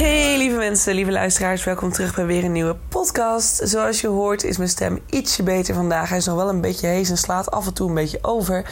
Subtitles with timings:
[0.00, 3.60] Hey lieve mensen, lieve luisteraars, welkom terug bij weer een nieuwe podcast.
[3.64, 6.08] Zoals je hoort is mijn stem ietsje beter vandaag.
[6.08, 8.64] Hij is nog wel een beetje hees en slaat af en toe een beetje over.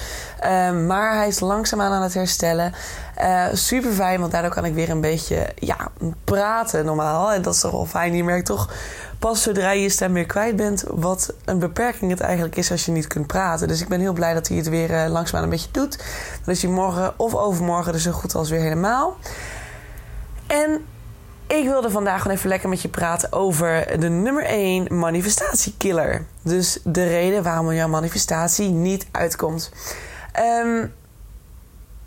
[0.45, 2.73] Uh, maar hij is langzaamaan aan het herstellen.
[3.21, 5.77] Uh, super fijn, want daardoor kan ik weer een beetje ja,
[6.25, 7.33] praten normaal.
[7.33, 8.17] En dat is toch wel fijn.
[8.17, 8.73] Je merkt toch
[9.19, 12.85] pas zodra je je stem weer kwijt bent, wat een beperking het eigenlijk is als
[12.85, 13.69] je niet kunt praten.
[13.69, 15.99] Dus ik ben heel blij dat hij het weer uh, langzaamaan een beetje doet.
[16.45, 19.17] Dan is hij morgen of overmorgen dus zo goed als weer helemaal.
[20.47, 20.81] En
[21.49, 26.27] ik wilde vandaag gewoon even lekker met je praten over de nummer 1 manifestatiekiller.
[26.43, 29.71] Dus de reden waarom jouw manifestatie niet uitkomt.
[30.65, 30.93] Um,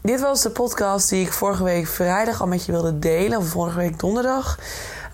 [0.02, 3.48] dit was de podcast die ik vorige week vrijdag al met je wilde delen, of
[3.48, 4.60] vorige week donderdag.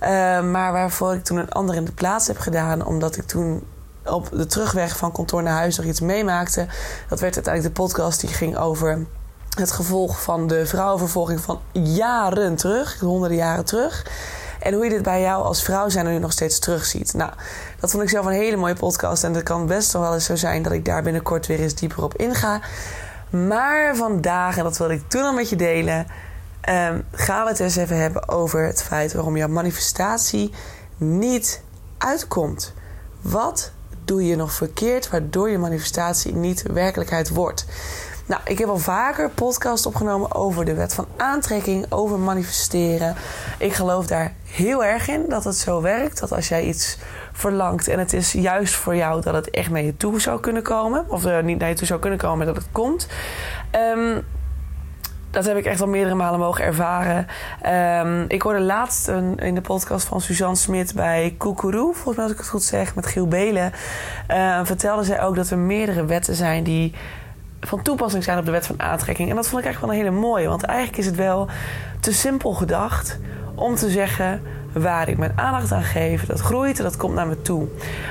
[0.02, 0.10] Uh,
[0.42, 3.64] maar waarvoor ik toen een ander in de plaats heb gedaan, omdat ik toen
[4.06, 6.68] op de terugweg van kantoor naar huis nog iets meemaakte.
[7.10, 9.06] Dat werd uiteindelijk de podcast die ging over
[9.58, 14.06] het gevolg van de vrouwenvervolging van jaren terug, honderden jaren terug.
[14.60, 17.14] En hoe je dit bij jou als vrouw zijn nu nog steeds terugziet.
[17.14, 17.32] Nou,
[17.80, 19.24] dat vond ik zelf een hele mooie podcast.
[19.24, 22.04] En het kan best wel eens zo zijn dat ik daar binnenkort weer eens dieper
[22.04, 22.62] op inga.
[23.30, 26.08] Maar vandaag, en dat wilde ik toen al met je delen,
[26.70, 30.54] um, gaan we het eens even hebben over het feit waarom jouw manifestatie
[30.98, 31.62] niet
[31.98, 32.74] uitkomt.
[33.22, 33.72] Wat
[34.06, 37.66] doe je nog verkeerd waardoor je manifestatie niet werkelijkheid wordt?
[38.28, 43.16] Nou, ik heb al vaker podcast opgenomen over de wet van aantrekking, over manifesteren.
[43.58, 46.20] Ik geloof daar heel erg in dat het zo werkt.
[46.20, 46.98] Dat als jij iets
[47.32, 50.64] verlangt en het is juist voor jou dat het echt naar je toe zou kunnen
[50.64, 51.06] komen.
[51.08, 53.08] Of er niet naar je toe zou kunnen komen, maar dat het komt.
[53.96, 54.26] Um,
[55.32, 57.28] dat heb ik echt al meerdere malen mogen ervaren.
[58.06, 62.24] Um, ik hoorde laatst een, in de podcast van Suzanne Smit bij Koekeroe, volgens mij
[62.24, 63.72] als ik het goed zeg, met Giel Belen.
[64.32, 66.94] Uh, vertelde zij ook dat er meerdere wetten zijn die
[67.62, 69.30] van toepassing zijn op de wet van aantrekking.
[69.30, 70.48] En dat vond ik eigenlijk wel een hele mooie.
[70.48, 71.48] Want eigenlijk is het wel
[72.00, 73.20] te simpel gedacht
[73.56, 74.42] om te zeggen
[74.74, 77.68] waar ik mijn aandacht aan geef, dat groeit en dat komt naar me toe.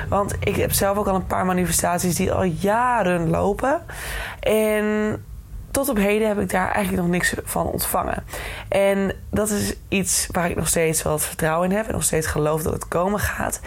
[0.09, 3.81] Want ik heb zelf ook al een paar manifestaties die al jaren lopen.
[4.39, 4.85] En
[5.77, 8.23] tot op heden heb ik daar eigenlijk nog niks van ontvangen.
[8.69, 12.03] En dat is iets waar ik nog steeds wel het vertrouwen in heb en nog
[12.03, 13.59] steeds geloof dat het komen gaat.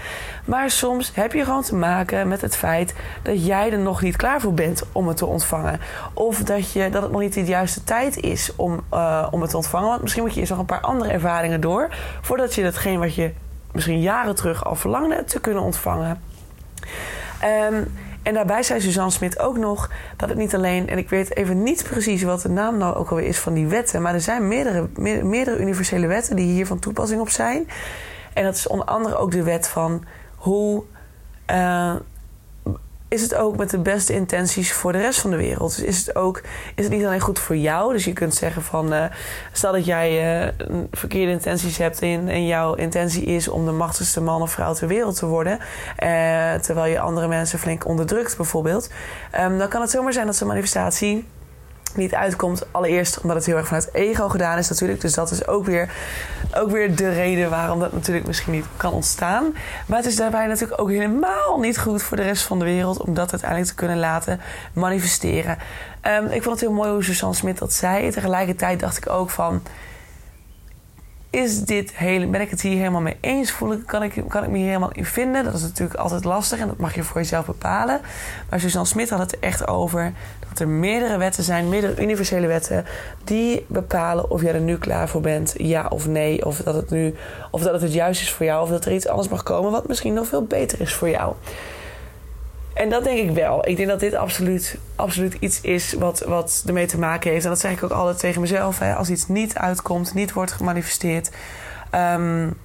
[0.45, 4.17] Maar soms heb je gewoon te maken met het feit dat jij er nog niet
[4.17, 5.81] klaar voor bent om het te ontvangen.
[6.13, 9.51] Of dat, je, dat het nog niet de juiste tijd is om, uh, om het
[9.51, 9.89] te ontvangen.
[9.89, 11.89] Want misschien moet je eerst nog een paar andere ervaringen door
[12.21, 13.33] voordat je datgene wat je
[13.73, 16.23] misschien jaren terug al verlangde te kunnen ontvangen.
[17.73, 17.93] Um,
[18.23, 21.63] en daarbij zei Suzanne Smit ook nog dat het niet alleen, en ik weet even
[21.63, 24.49] niet precies wat de naam nou ook alweer is van die wetten, maar er zijn
[24.49, 24.89] meerdere,
[25.25, 27.69] meerdere universele wetten die hier van toepassing op zijn.
[28.33, 30.05] En dat is onder andere ook de wet van
[30.37, 30.83] hoe
[31.51, 31.95] uh,
[33.11, 35.77] is het ook met de beste intenties voor de rest van de wereld.
[35.77, 36.43] Dus is het ook
[36.75, 37.93] is het niet alleen goed voor jou.
[37.93, 39.05] Dus je kunt zeggen van uh,
[39.53, 40.49] stel dat jij uh,
[40.91, 44.89] verkeerde intenties hebt en, en jouw intentie is om de machtigste man of vrouw ter
[44.89, 45.59] wereld te worden.
[45.59, 48.91] Uh, terwijl je andere mensen flink onderdrukt bijvoorbeeld.
[49.41, 51.25] Um, dan kan het zomaar zijn dat zo'n manifestatie
[51.97, 52.67] niet uitkomt.
[52.71, 55.01] Allereerst omdat het heel erg vanuit ego gedaan is natuurlijk.
[55.01, 55.93] Dus dat is ook weer,
[56.55, 59.55] ook weer de reden waarom dat natuurlijk misschien niet kan ontstaan.
[59.87, 63.01] Maar het is daarbij natuurlijk ook helemaal niet goed voor de rest van de wereld...
[63.03, 64.41] om dat uiteindelijk te kunnen laten
[64.73, 65.59] manifesteren.
[66.07, 68.11] Um, ik vond het heel mooi hoe Suzanne Smit dat zei.
[68.11, 69.63] Tegelijkertijd dacht ik ook van
[71.31, 73.51] is dit hele, ben ik het hier helemaal mee eens?
[73.51, 75.45] Voel ik, kan, ik, kan ik me hier helemaal in vinden?
[75.45, 78.01] Dat is natuurlijk altijd lastig en dat mag je voor jezelf bepalen.
[78.51, 80.13] Maar Suzanne Smit had het er echt over
[80.49, 82.85] dat er meerdere wetten zijn, meerdere universele wetten,
[83.25, 86.47] die bepalen of jij er nu klaar voor bent, ja of nee.
[86.47, 87.15] Of dat het nu,
[87.51, 89.71] of dat het het juist is voor jou, of dat er iets anders mag komen
[89.71, 91.35] wat misschien nog veel beter is voor jou.
[92.75, 93.69] En dat denk ik wel.
[93.69, 97.45] Ik denk dat dit absoluut, absoluut iets is wat, wat ermee te maken heeft.
[97.45, 98.79] En dat zeg ik ook altijd tegen mezelf.
[98.79, 98.95] Hè.
[98.95, 101.31] Als iets niet uitkomt, niet wordt gemanifesteerd...
[101.95, 102.57] Um,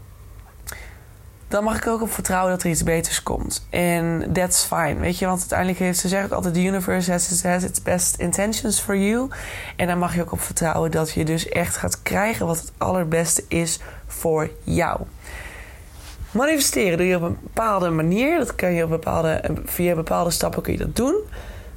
[1.47, 3.67] dan mag ik ook op vertrouwen dat er iets beters komt.
[3.69, 5.25] En that's fine, weet je.
[5.25, 6.53] Want uiteindelijk heeft ze zeggen ook altijd...
[6.53, 9.29] the universe has, has its best intentions for you.
[9.75, 12.45] En daar mag je ook op vertrouwen dat je dus echt gaat krijgen...
[12.45, 15.01] wat het allerbeste is voor jou.
[16.35, 18.37] Manifesteren doe je op een bepaalde manier.
[18.37, 21.15] Dat kan je op bepaalde, via bepaalde stappen kun je dat doen.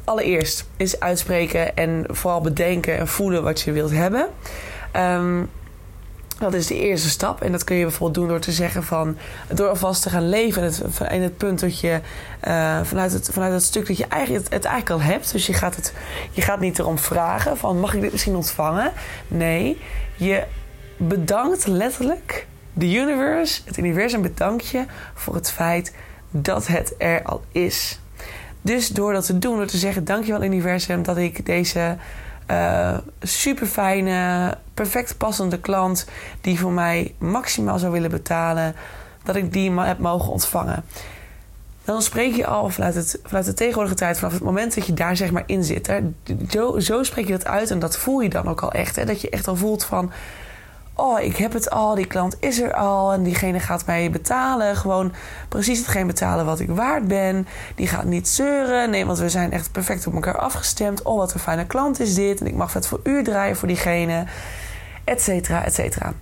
[0.05, 4.27] Allereerst is uitspreken en vooral bedenken en voelen wat je wilt hebben.
[4.93, 5.43] Ehm,
[6.39, 7.43] dat is de eerste stap.
[7.43, 9.17] En dat kun je bijvoorbeeld doen door te zeggen van...
[9.55, 12.01] door alvast te gaan leven in het, in het punt dat je...
[12.49, 15.33] Uh, vanuit, het, vanuit het stuk dat je eigenlijk, het, het eigenlijk al hebt.
[15.33, 15.93] Dus je gaat, het,
[16.31, 17.81] je gaat niet erom vragen van...
[17.81, 18.93] mag ik dit misschien ontvangen?
[19.29, 19.79] Nee,
[20.17, 20.45] je
[20.97, 22.47] bedankt letterlijk
[22.79, 24.85] de universe, het universum bedankt je
[25.15, 25.95] voor het feit
[26.31, 27.99] dat het er al is.
[28.61, 31.97] Dus door dat te doen, door te zeggen: Dankjewel, universum, dat ik deze
[32.51, 36.07] uh, super fijne, perfect passende klant,
[36.41, 38.75] die voor mij maximaal zou willen betalen,
[39.23, 40.85] dat ik die heb mogen ontvangen.
[41.85, 45.17] Dan spreek je al vanuit, het, de tegenwoordige tijd, vanaf het moment dat je daar
[45.17, 45.87] zeg maar in zit.
[45.87, 46.01] Hè,
[46.51, 48.97] zo, zo spreek je dat uit en dat voel je dan ook al echt.
[48.97, 50.13] Hè, dat je echt al voelt van
[50.99, 54.77] oh, ik heb het al, die klant is er al en diegene gaat mij betalen.
[54.77, 55.13] Gewoon
[55.49, 57.47] precies hetgeen betalen wat ik waard ben.
[57.75, 58.91] Die gaat niet zeuren.
[58.91, 61.03] Nee, want we zijn echt perfect op elkaar afgestemd.
[61.03, 62.41] Oh, wat een fijne klant is dit.
[62.41, 64.25] En ik mag het voor u draaien voor diegene.
[65.05, 66.13] Etcetera, etcetera.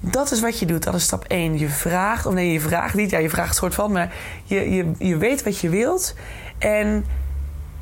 [0.00, 0.82] Dat is wat je doet.
[0.82, 1.58] Dat is stap 1.
[1.58, 3.10] Je vraagt, of nee, je vraagt niet.
[3.10, 4.14] Ja, je vraagt soort van, maar
[4.44, 6.14] je, je, je weet wat je wilt.
[6.58, 7.04] En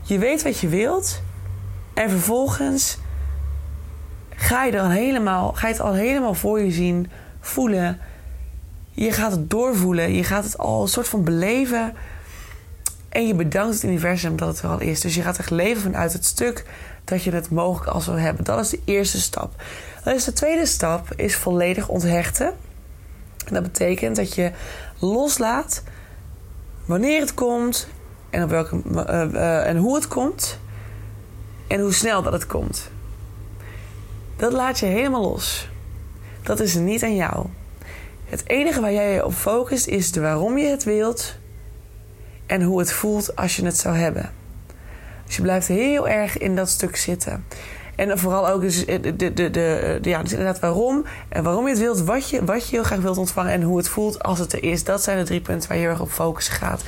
[0.02, 1.22] je weet wat je wilt.
[1.94, 2.98] En vervolgens
[4.36, 7.10] ga je, dan helemaal, ga je het al helemaal voor je zien,
[7.40, 7.98] voelen.
[8.90, 10.14] Je gaat het doorvoelen.
[10.14, 11.94] Je gaat het al een soort van beleven.
[13.08, 15.00] En je bedankt het universum dat het er al is.
[15.00, 16.64] Dus je gaat echt leven vanuit het stuk
[17.04, 18.44] dat je het mogelijk al zou hebben.
[18.44, 19.62] Dat is de eerste stap.
[20.04, 22.52] Dan is de tweede stap is volledig onthechten.
[23.46, 24.52] En dat betekent dat je
[24.98, 25.82] loslaat
[26.84, 27.88] wanneer het komt
[28.30, 30.58] en, op welke, uh, uh, en hoe het komt
[31.66, 32.90] en hoe snel dat het komt.
[34.36, 35.68] Dat laat je helemaal los.
[36.42, 37.46] Dat is niet aan jou.
[38.24, 41.36] Het enige waar jij je op focust is de waarom je het wilt
[42.46, 44.30] en hoe het voelt als je het zou hebben.
[45.26, 47.44] Dus je blijft heel erg in dat stuk zitten.
[47.96, 51.04] En vooral ook dus de, de, de, de, ja, dus inderdaad waarom.
[51.28, 53.76] En waarom je het wilt, wat je, wat je heel graag wilt ontvangen en hoe
[53.76, 54.84] het voelt als het er is.
[54.84, 56.82] Dat zijn de drie punten waar je heel erg op focus gaat.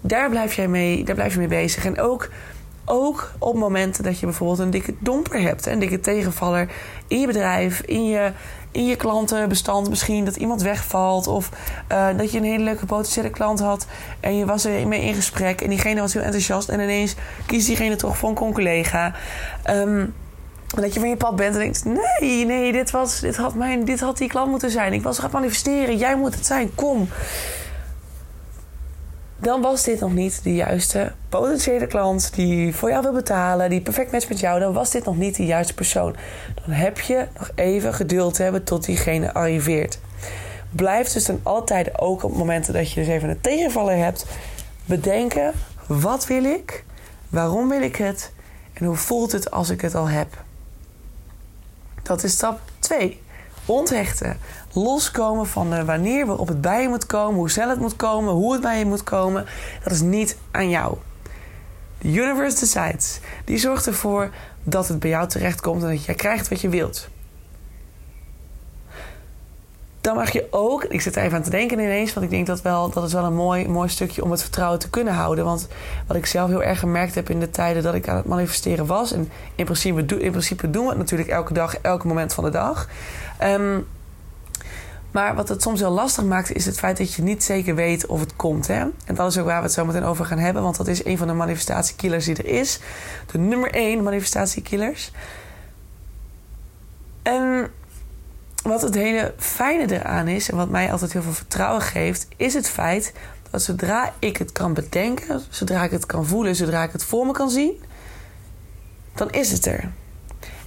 [0.00, 1.84] Daar blijf, jij mee, daar blijf je mee bezig.
[1.84, 2.28] En ook
[2.84, 6.68] ook op momenten dat je bijvoorbeeld een dikke domper hebt, een dikke tegenvaller
[7.06, 8.32] in je bedrijf, in je,
[8.70, 11.50] in je klantenbestand misschien, dat iemand wegvalt of
[11.92, 13.86] uh, dat je een hele leuke potentiële klant had
[14.20, 17.14] en je was er mee in gesprek en diegene was heel enthousiast en ineens
[17.46, 19.14] kiest diegene toch voor een collega.
[19.70, 20.14] Um,
[20.80, 23.84] dat je van je pad bent en denkt: nee, nee, dit, was, dit, had mijn,
[23.84, 24.92] dit had die klant moeten zijn.
[24.92, 25.96] Ik was gaan manifesteren.
[25.96, 26.74] Jij moet het zijn.
[26.74, 27.08] Kom
[29.42, 33.80] dan was dit nog niet de juiste potentiële klant die voor jou wil betalen, die
[33.80, 36.16] perfect matcht met jou, dan was dit nog niet de juiste persoon.
[36.64, 39.98] Dan heb je nog even geduld te hebben tot diegene arriveert.
[40.70, 44.26] Blijf dus dan altijd ook op momenten dat je dus even een tegenvaller hebt,
[44.84, 45.52] bedenken:
[45.86, 46.84] wat wil ik?
[47.28, 48.32] Waarom wil ik het?
[48.72, 50.44] En hoe voelt het als ik het al heb?
[52.02, 53.20] Dat is stap 2
[53.64, 54.38] onthechten.
[54.72, 58.32] Loskomen van de wanneer waarop het bij je moet komen, hoe snel het moet komen,
[58.32, 59.46] hoe het bij je moet komen.
[59.82, 60.96] Dat is niet aan jou.
[61.98, 63.20] De universe decides.
[63.44, 64.30] Die zorgt ervoor
[64.62, 67.08] dat het bij jou terechtkomt en dat jij krijgt wat je wilt.
[70.00, 72.46] Dan mag je ook, ik zit er even aan te denken ineens, want ik denk
[72.46, 75.44] dat wel, dat is wel een mooi, mooi stukje om het vertrouwen te kunnen houden.
[75.44, 75.68] Want
[76.06, 78.86] wat ik zelf heel erg gemerkt heb in de tijden dat ik aan het manifesteren
[78.86, 82.44] was, en in principe, in principe doen we het natuurlijk elke dag, elke moment van
[82.44, 82.88] de dag.
[83.42, 83.86] Um,
[85.12, 88.06] maar wat het soms heel lastig maakt, is het feit dat je niet zeker weet
[88.06, 88.66] of het komt.
[88.66, 88.80] Hè?
[89.04, 91.04] En dat is ook waar we het zo meteen over gaan hebben, want dat is
[91.04, 92.80] een van de manifestatiekillers die er is.
[93.32, 95.10] De nummer één manifestatiekillers.
[97.22, 97.70] En
[98.62, 102.54] wat het hele fijne eraan is, en wat mij altijd heel veel vertrouwen geeft, is
[102.54, 103.12] het feit
[103.50, 107.26] dat zodra ik het kan bedenken, zodra ik het kan voelen, zodra ik het voor
[107.26, 107.82] me kan zien,
[109.14, 109.92] dan is het er.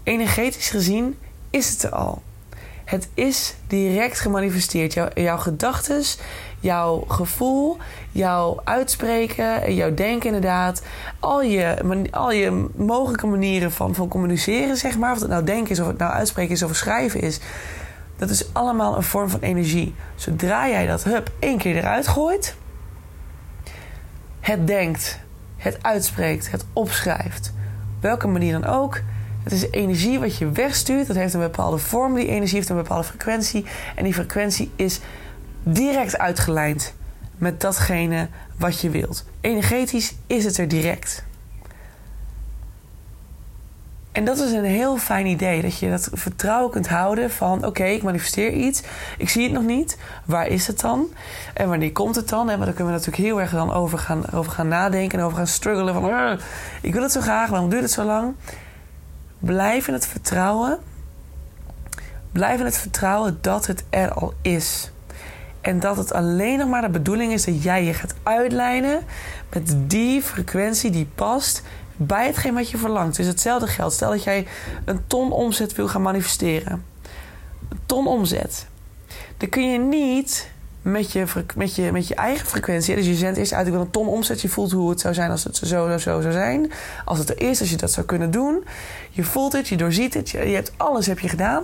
[0.04, 1.18] Energetisch gezien
[1.50, 2.22] is het er al.
[2.86, 4.94] Het is direct gemanifesteerd.
[4.94, 6.04] Jouw, jouw gedachten,
[6.60, 7.78] jouw gevoel,
[8.12, 10.82] jouw uitspreken en jouw denken inderdaad.
[11.20, 15.12] Al je, al je mogelijke manieren van, van communiceren, zeg maar.
[15.12, 17.40] Of het nou denken is, of het nou uitspreken is, of schrijven is.
[18.18, 19.96] Dat is allemaal een vorm van energie.
[20.16, 22.56] Zodra jij dat hup één keer eruit gooit,
[24.40, 25.20] het denkt,
[25.58, 27.54] het uitspreekt, het opschrijft,
[28.00, 29.02] welke manier dan ook,
[29.46, 31.08] het is energie wat je wegstuurt.
[31.08, 32.16] Dat heeft een bepaalde vorm.
[32.16, 33.66] Die energie heeft een bepaalde frequentie.
[33.96, 35.00] En die frequentie is
[35.64, 36.94] direct uitgelijnd
[37.38, 39.26] met datgene wat je wilt.
[39.42, 41.24] Energetisch is het er direct.
[44.12, 45.62] En dat is een heel fijn idee.
[45.62, 47.66] Dat je dat vertrouwen kunt houden van...
[47.66, 48.84] oké, ik manifesteer iets.
[49.18, 49.98] Ik zie het nog niet.
[50.26, 51.08] Waar is het dan?
[51.54, 52.50] En wanneer komt het dan?
[52.50, 55.20] En daar kunnen we natuurlijk heel erg dan over gaan, over gaan nadenken...
[55.20, 56.40] en over gaan struggelen van...
[56.82, 58.34] ik wil het zo graag, waarom duurt het zo lang?
[59.40, 60.80] Blijf in het vertrouwen.
[62.32, 64.92] Blijf in het vertrouwen dat het er al is.
[65.62, 69.02] En dat het alleen nog maar de bedoeling is dat jij je gaat uitlijnen...
[69.54, 71.62] met die frequentie die past
[71.96, 73.18] bij hetgeen wat je verlangt.
[73.18, 73.94] Dus hetzelfde geldt.
[73.94, 74.48] Stel dat jij
[74.86, 76.86] een ton omzet wil gaan manifesteren.
[77.70, 78.68] Een ton omzet.
[79.38, 80.50] Dan kun je niet
[80.82, 81.26] met je,
[81.56, 82.96] met je, met je eigen frequentie.
[82.96, 84.42] Dus je zendt eerst uit, ik wil een ton omzet.
[84.42, 86.72] Je voelt hoe het zou zijn als het zo, zo, zo zou zijn.
[87.06, 88.64] Als het er is, als je dat zou kunnen doen.
[89.16, 90.30] Je voelt het, je doorziet het.
[90.30, 91.64] Je, hebt alles heb je gedaan.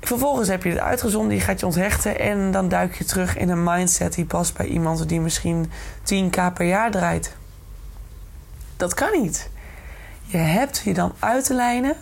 [0.00, 3.48] Vervolgens heb je het uitgezonden, je gaat je onthechten en dan duik je terug in
[3.48, 5.70] een mindset die past bij iemand die misschien
[6.02, 7.36] 10k per jaar draait.
[8.76, 9.50] Dat kan niet.
[10.24, 11.96] Je hebt je dan uit te lijnen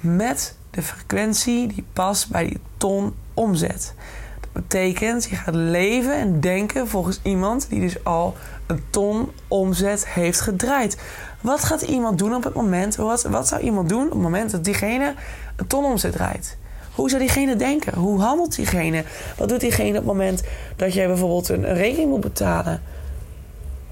[0.00, 3.94] met de frequentie die past bij die ton omzet.
[4.40, 8.36] Dat betekent, je gaat leven en denken volgens iemand die dus al
[8.66, 10.96] een ton omzet heeft gedraaid.
[11.40, 14.50] Wat gaat iemand doen op het moment, wat, wat zou iemand doen op het moment
[14.50, 15.14] dat diegene
[15.56, 16.56] een ton omzet draait?
[16.96, 17.94] Hoe zou diegene denken?
[17.94, 19.04] Hoe handelt diegene?
[19.36, 20.42] Wat doet diegene op het moment
[20.76, 22.82] dat jij bijvoorbeeld een, rekening moet betalen?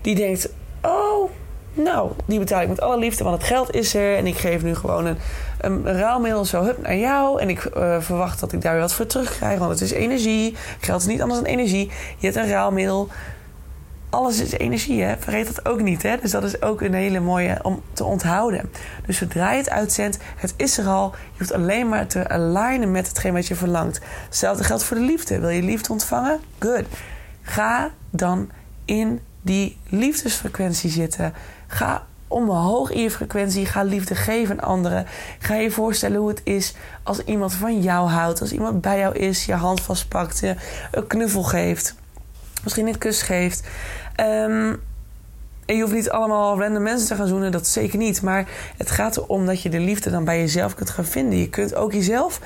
[0.00, 0.49] Die denkt:
[0.83, 1.31] Oh,
[1.75, 4.16] nou, die betaal ik met alle liefde, want het geld is er.
[4.16, 5.16] En ik geef nu gewoon een,
[5.61, 7.40] een, ruilmiddel zo hup naar jou.
[7.40, 10.57] En ik uh, verwacht dat ik daar weer wat voor terugkrijg, want het is energie.
[10.81, 11.90] Geld is niet anders dan energie.
[12.19, 13.09] Je hebt een ruilmiddel.
[14.14, 15.16] Alles is energie, hè?
[15.18, 16.02] vergeet dat ook niet.
[16.02, 16.16] Hè?
[16.21, 18.71] Dus dat is ook een hele mooie om te onthouden.
[19.06, 21.11] Dus zodra je het uitzendt, het is er al.
[21.11, 24.00] Je hoeft alleen maar te alignen met hetgeen wat je verlangt.
[24.25, 25.38] Hetzelfde geldt voor de liefde.
[25.38, 26.40] Wil je liefde ontvangen?
[26.59, 26.85] Good.
[27.42, 28.50] Ga dan
[28.85, 31.35] in die liefdesfrequentie zitten.
[31.66, 33.66] Ga omhoog in je frequentie.
[33.66, 35.06] Ga liefde geven aan anderen.
[35.38, 38.40] Ga je voorstellen hoe het is als iemand van jou houdt.
[38.40, 40.54] Als iemand bij jou is, je hand vastpakt, je
[40.90, 41.94] een knuffel geeft.
[42.64, 43.62] Misschien een kus geeft.
[44.21, 44.80] Um,
[45.66, 48.23] en je hoeft niet allemaal random mensen te gaan zoenen, dat zeker niet.
[48.23, 51.38] Maar het gaat erom dat je de liefde dan bij jezelf kunt gaan vinden.
[51.38, 52.40] Je kunt ook jezelf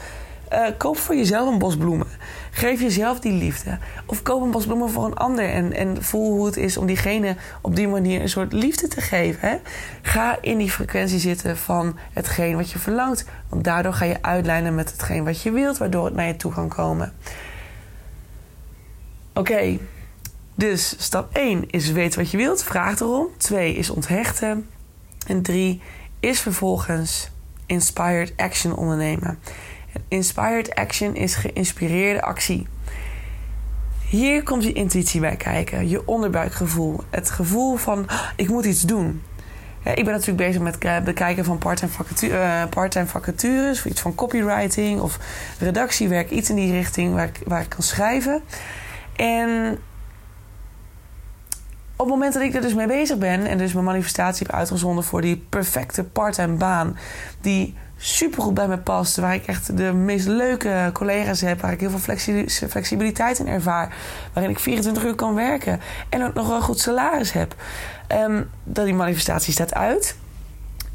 [0.52, 2.06] uh, koop voor jezelf een bos bloemen.
[2.50, 3.78] Geef jezelf die liefde.
[4.06, 5.50] Of koop een bos bloemen voor een ander.
[5.50, 9.00] En, en voel hoe het is om diegene op die manier een soort liefde te
[9.00, 9.60] geven.
[10.02, 13.24] Ga in die frequentie zitten van hetgeen wat je verlangt.
[13.48, 16.52] Want daardoor ga je uitlijnen met hetgeen wat je wilt, waardoor het naar je toe
[16.52, 17.12] kan komen.
[19.34, 19.78] Oké,
[20.58, 23.26] dus stap 1 is weten wat je wilt, vraag erom.
[23.36, 24.68] 2 is onthechten.
[25.26, 25.80] En 3
[26.20, 27.30] is vervolgens
[27.66, 29.38] inspired action ondernemen.
[30.08, 32.66] Inspired action is geïnspireerde actie.
[34.08, 37.00] Hier komt je intuïtie bij kijken, je onderbuikgevoel.
[37.10, 39.22] Het gevoel van, ah, ik moet iets doen.
[39.82, 43.78] ik ben natuurlijk bezig met het bekijken van part-time part vacatures...
[43.78, 45.18] of iets van copywriting of
[45.58, 46.30] redactiewerk.
[46.30, 48.42] Iets in die richting waar ik, waar ik kan schrijven.
[49.16, 49.78] En
[51.98, 53.46] op het moment dat ik er dus mee bezig ben...
[53.46, 56.96] en dus mijn manifestatie heb uitgezonden voor die perfecte part-time baan...
[57.40, 59.16] die super goed bij me past.
[59.16, 61.60] Waar ik echt de meest leuke collega's heb.
[61.60, 62.14] Waar ik heel veel
[62.68, 63.96] flexibiliteit in ervaar.
[64.32, 65.80] Waarin ik 24 uur kan werken.
[66.08, 67.54] En ook nog een goed salaris heb.
[68.12, 70.16] Um, dat die manifestatie staat uit.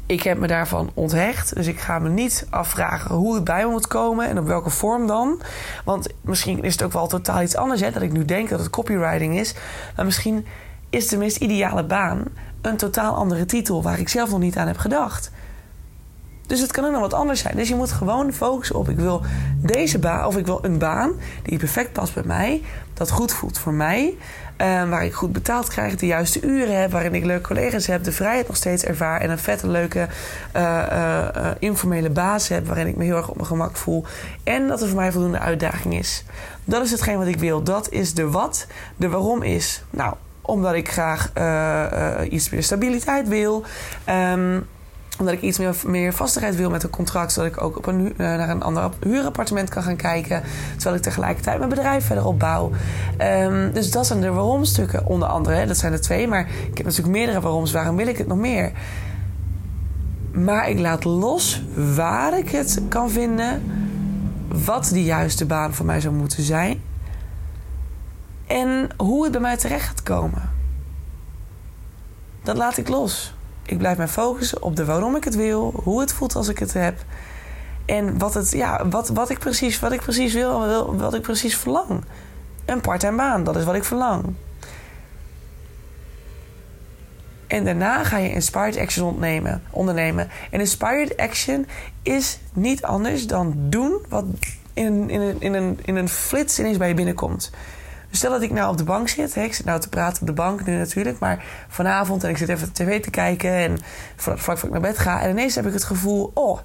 [0.06, 1.54] Ik heb me daarvan onthecht.
[1.54, 4.28] Dus ik ga me niet afvragen hoe het bij me moet komen.
[4.28, 5.40] En op welke vorm dan.
[5.84, 7.80] Want misschien is het ook wel totaal iets anders.
[7.80, 9.54] Hè, dat ik nu denk dat het copywriting is.
[9.96, 10.46] Maar misschien
[10.94, 12.24] is de meest ideale baan
[12.60, 13.82] een totaal andere titel.
[13.82, 15.30] Waar ik zelf nog niet aan heb gedacht.
[16.46, 17.56] Dus het kan ook nog wat anders zijn.
[17.56, 19.22] Dus je moet gewoon focussen op: ik wil
[19.56, 22.62] deze baan, of ik wil een baan die perfect past bij mij,
[22.94, 24.14] dat goed voelt voor mij,
[24.58, 28.04] uh, waar ik goed betaald krijg, de juiste uren heb, waarin ik leuke collega's heb,
[28.04, 30.08] de vrijheid nog steeds ervaar en een vette, leuke,
[30.56, 34.04] uh, uh, informele baas heb, waarin ik me heel erg op mijn gemak voel
[34.42, 36.24] en dat er voor mij voldoende uitdaging is.
[36.64, 37.62] Dat is hetgeen wat ik wil.
[37.62, 38.66] Dat is de wat.
[38.96, 40.14] De waarom is, nou,
[40.46, 41.32] omdat ik graag
[42.30, 43.64] iets meer stabiliteit wil.
[44.08, 44.66] Um,
[45.18, 47.32] omdat ik iets meer, meer vastigheid wil met een contract.
[47.32, 50.42] Zodat ik ook op een, uh, naar een ander huurappartement kan gaan kijken.
[50.74, 52.70] Terwijl ik tegelijkertijd mijn bedrijf verder opbouw.
[53.42, 55.66] Um, dus dat zijn de waarom-stukken onder andere.
[55.66, 56.28] Dat zijn er twee.
[56.28, 57.72] Maar ik heb natuurlijk meerdere waaroms.
[57.72, 58.72] Waarom wil ik het nog meer?
[60.32, 63.62] Maar ik laat los waar ik het kan vinden.
[64.64, 66.80] Wat de juiste baan voor mij zou moeten zijn.
[68.54, 70.52] En hoe het bij mij terecht gaat komen.
[72.42, 73.34] Dat laat ik los.
[73.66, 76.58] Ik blijf mij focussen op de waarom ik het wil, hoe het voelt als ik
[76.58, 76.98] het heb.
[77.84, 81.56] En wat, het, ja, wat, wat, ik, precies, wat ik precies wil, wat ik precies
[81.56, 82.04] verlang.
[82.64, 84.34] Een part-time baan, dat is wat ik verlang.
[87.46, 89.62] En daarna ga je inspired action ondernemen.
[89.70, 90.28] ondernemen.
[90.50, 91.66] En inspired action
[92.02, 94.24] is niet anders dan doen wat
[94.72, 97.50] in, in, een, in, een, in een flits ineens bij je binnenkomt.
[98.14, 99.36] Dus stel dat ik nou op de bank zit.
[99.36, 101.18] Ik zit nou te praten op de bank nu natuurlijk.
[101.18, 103.50] Maar vanavond en ik zit even tv te kijken.
[103.50, 103.78] En
[104.16, 105.20] vlak voor ik naar bed ga.
[105.20, 106.30] En ineens heb ik het gevoel...
[106.34, 106.58] Oh,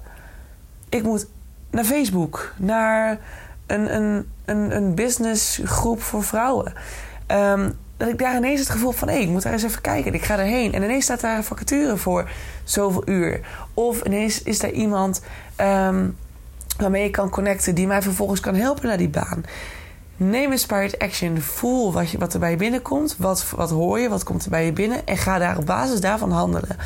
[0.88, 1.26] ik moet
[1.70, 2.52] naar Facebook.
[2.56, 3.18] Naar
[3.66, 6.72] een, een, een, een businessgroep voor vrouwen.
[7.26, 9.08] Um, dat ik daar ineens het gevoel van...
[9.08, 10.14] hé, ik moet daar eens even kijken.
[10.14, 10.72] Ik ga erheen.
[10.72, 12.30] En ineens staat daar een vacature voor
[12.64, 13.40] zoveel uur.
[13.74, 15.22] Of ineens is daar iemand
[15.60, 16.16] um,
[16.78, 17.74] waarmee ik kan connecten...
[17.74, 19.44] die mij vervolgens kan helpen naar die baan.
[20.22, 21.40] Neem inspired action.
[21.40, 23.14] Voel wat, je, wat er bij je binnenkomt.
[23.18, 24.08] Wat, wat hoor je?
[24.08, 25.06] Wat komt er bij je binnen?
[25.06, 26.76] En ga daar op basis daarvan handelen.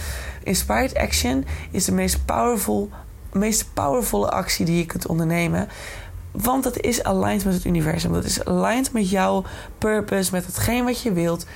[0.43, 2.91] Inspired action is de meest powerful,
[3.33, 5.69] meest powervolle actie die je kunt ondernemen.
[6.31, 8.13] Want het is aligned met het universum.
[8.13, 9.45] Dat is aligned met jouw
[9.79, 11.47] purpose, met hetgeen wat je wilt.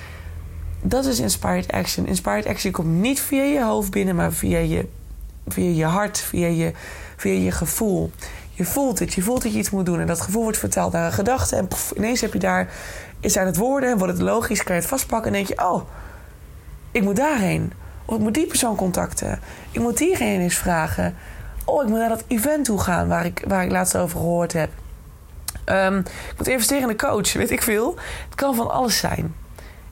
[0.81, 2.05] Dat is inspired action.
[2.05, 4.87] Inspired action komt niet via je hoofd binnen, maar via je,
[5.47, 6.71] via je hart, via je,
[7.15, 8.11] via je gevoel.
[8.59, 9.99] Je voelt het, je voelt dat je iets moet doen.
[9.99, 11.55] En dat gevoel wordt vertaald naar een gedachte.
[11.55, 12.69] En ineens heb je daar,
[13.21, 15.81] zijn het woorden, wordt het logisch, kan je het vastpakken en denk je: oh,
[16.91, 17.73] ik moet daarheen.
[18.05, 19.39] Of ik moet die persoon contacten.
[19.71, 21.15] Ik moet diegene eens vragen
[21.69, 24.53] oh, ik moet naar dat event toe gaan waar ik, waar ik laatst over gehoord
[24.53, 24.69] heb.
[25.65, 27.97] Um, ik moet investeren in een coach, weet ik veel.
[28.25, 29.35] Het kan van alles zijn.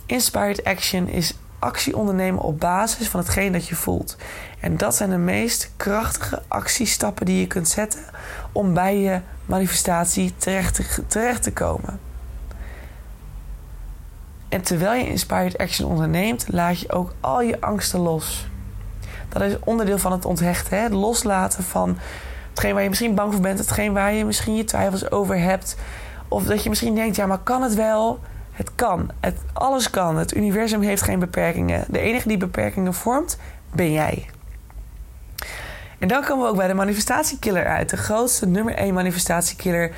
[0.06, 4.16] Inspired action is actie ondernemen op basis van hetgeen dat je voelt.
[4.60, 8.04] En dat zijn de meest krachtige actiestappen die je kunt zetten
[8.58, 12.00] om bij je manifestatie terecht te, terecht te komen.
[14.50, 18.48] En terwijl je inspired action onderneemt, laat je ook al je angsten los.
[19.30, 20.78] Dat is onderdeel van het onthechten.
[20.78, 20.84] Hè?
[20.84, 21.98] Het loslaten van
[22.50, 23.60] hetgeen waar je misschien bang voor bent.
[23.60, 25.76] Hetgeen waar je misschien je twijfels over hebt.
[26.28, 28.20] Of dat je misschien denkt, ja, maar kan het wel?
[28.52, 29.12] Het kan.
[29.20, 30.18] Het, alles kan.
[30.18, 31.86] Het universum heeft geen beperkingen.
[31.88, 33.38] De enige die beperkingen vormt,
[33.72, 34.26] ben jij.
[36.00, 37.90] En dan komen we ook bij de manifestatiekiller uit.
[37.90, 39.96] De grootste nummer 1 manifestatiekiller.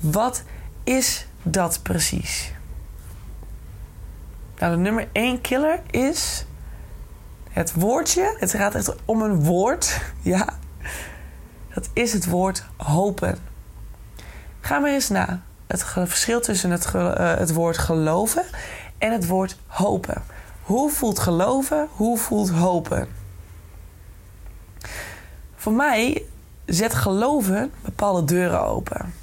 [0.00, 0.42] Wat
[0.84, 2.52] is dat precies?
[4.58, 6.46] Nou, de nummer 1 killer is
[7.50, 10.00] het woordje, het gaat echt om een woord.
[10.22, 10.48] Ja,
[11.74, 13.38] dat is het woord hopen.
[14.60, 15.42] Ga maar eens na.
[15.66, 18.44] Het verschil tussen het, uh, het woord geloven
[18.98, 20.22] en het woord hopen.
[20.62, 21.88] Hoe voelt geloven?
[21.92, 23.08] Hoe voelt hopen?
[25.62, 26.24] Voor mij
[26.66, 29.14] zet geloven bepaalde deuren open.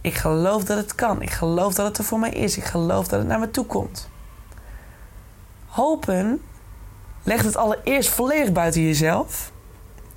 [0.00, 1.22] Ik geloof dat het kan.
[1.22, 2.56] Ik geloof dat het er voor mij is.
[2.56, 4.08] Ik geloof dat het naar me toe komt.
[5.66, 6.40] Hopen
[7.22, 9.52] Leg het allereerst volledig buiten jezelf.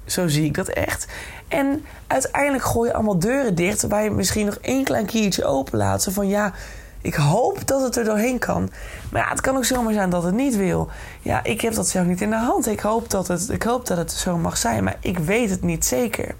[0.06, 1.08] Zo zie ik dat echt.
[1.48, 3.82] En uiteindelijk gooi je allemaal deuren dicht...
[3.82, 6.02] waar je misschien nog één klein kiertje open laat.
[6.02, 6.54] Zo van ja,
[7.02, 8.70] ik hoop dat het er doorheen kan.
[9.12, 10.90] Maar ja, het kan ook zomaar zijn dat het niet wil.
[11.22, 12.68] Ja, ik heb dat zelf niet in de hand.
[12.68, 15.62] Ik hoop dat het, ik hoop dat het zo mag zijn, maar ik weet het
[15.62, 16.36] niet zeker.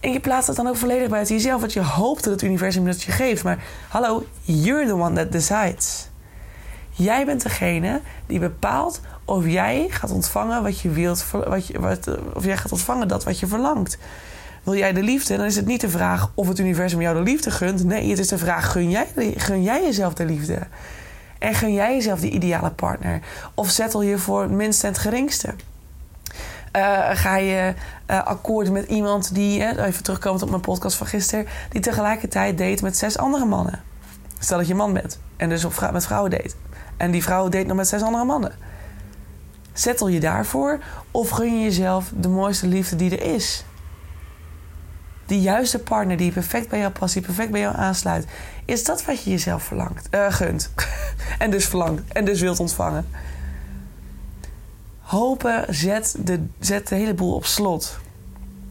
[0.00, 1.60] En je plaatst het dan ook volledig buiten jezelf.
[1.60, 3.44] Want je hoopt dat het universum dat je geeft.
[3.44, 6.08] Maar hallo, you're the one that decides.
[6.90, 12.08] Jij bent degene die bepaalt of jij gaat ontvangen wat je wilt, wat je, wat,
[12.34, 13.98] of jij gaat ontvangen dat wat je verlangt.
[14.62, 17.22] Wil jij de liefde, dan is het niet de vraag of het universum jou de
[17.22, 17.84] liefde gunt.
[17.84, 20.58] Nee, het is de vraag: gun jij, gun jij jezelf de liefde?
[21.38, 23.20] En gun jij jezelf die ideale partner?
[23.54, 25.54] Of zettel je voor het minste en het geringste?
[26.76, 27.74] Uh, ga je
[28.10, 32.82] uh, akkoord met iemand die, even terugkomend op mijn podcast van gisteren, die tegelijkertijd date
[32.82, 33.82] met zes andere mannen?
[34.38, 36.54] Stel dat je man bent en dus op, met vrouwen date.
[36.96, 38.52] En die vrouw date nog met zes andere mannen.
[39.72, 40.78] Zettel je daarvoor
[41.10, 43.64] of gun je jezelf de mooiste liefde die er is?
[45.32, 48.26] Die juiste partner die perfect bij jou past, die perfect bij jou aansluit.
[48.64, 50.72] Is dat wat je jezelf verlangt, uh, gunt?
[51.38, 53.08] en dus verlangt en dus wilt ontvangen.
[55.00, 57.98] Hopen zet de, zet de hele boel op slot.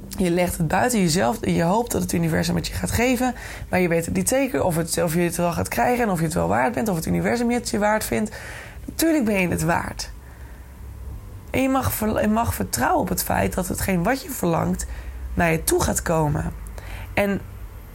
[0.07, 3.35] Je legt het buiten jezelf en je hoopt dat het universum het je gaat geven.
[3.69, 6.09] Maar je weet het niet zeker of, het, of je het wel gaat krijgen en
[6.09, 6.89] of je het wel waard bent.
[6.89, 8.31] Of het universum het je waard vindt.
[8.85, 10.11] Natuurlijk ben je het waard.
[11.49, 14.85] En je mag, je mag vertrouwen op het feit dat hetgeen wat je verlangt
[15.33, 16.53] naar je toe gaat komen.
[17.13, 17.41] En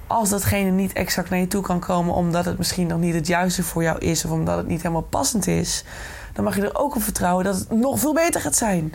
[0.07, 3.27] als datgene niet exact naar je toe kan komen omdat het misschien nog niet het
[3.27, 5.85] juiste voor jou is of omdat het niet helemaal passend is,
[6.33, 8.94] dan mag je er ook op vertrouwen dat het nog veel beter gaat zijn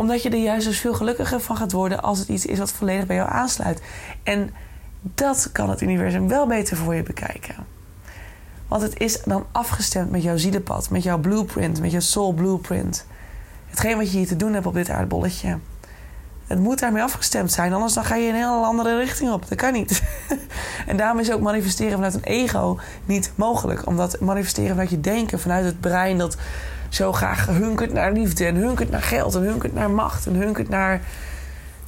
[0.00, 2.72] omdat je er juist dus veel gelukkiger van gaat worden als het iets is wat
[2.72, 3.82] volledig bij jou aansluit.
[4.22, 4.50] En
[5.00, 7.54] dat kan het universum wel beter voor je bekijken.
[8.68, 13.06] Want het is dan afgestemd met jouw zielenpad, met jouw blueprint, met jouw soul blueprint.
[13.66, 15.58] Hetgeen wat je hier te doen hebt op dit aardbolletje.
[16.50, 19.48] Het moet daarmee afgestemd zijn, anders dan ga je een hele andere richting op.
[19.48, 20.02] Dat kan niet.
[20.86, 23.86] en daarom is ook manifesteren vanuit een ego niet mogelijk.
[23.86, 26.36] Omdat manifesteren vanuit je denken, vanuit het brein dat
[26.88, 30.68] zo graag hunkert naar liefde en hunkert naar geld en hunkert naar macht en hunkert
[30.68, 31.00] naar.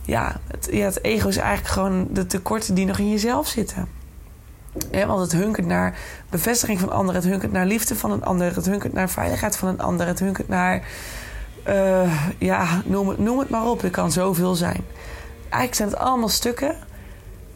[0.03, 3.89] Ja, het, ja, het ego is eigenlijk gewoon de tekorten die nog in jezelf zitten.
[4.91, 5.99] Ja, want het hunkert naar
[6.31, 9.69] bevestiging van anderen, het hunkert naar liefde van een ander, het hunkert naar veiligheid van
[9.69, 10.83] een ander, het hunkert naar.
[11.69, 14.85] Uh, ja, noem het, noem het maar op, het kan zoveel zijn.
[15.43, 16.77] Eigenlijk zijn het allemaal stukken